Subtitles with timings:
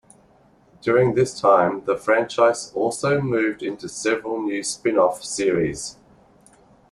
[0.81, 5.97] During this time, the franchise also moved into several new spin-off series.